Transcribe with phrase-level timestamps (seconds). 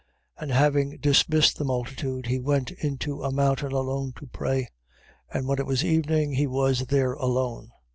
[0.39, 0.41] 14:23.
[0.45, 4.67] And having dismissed the multitude, he went into a mountain alone to pray.
[5.31, 7.69] And when it was evening, he was there alone.